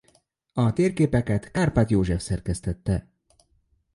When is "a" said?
0.53-0.73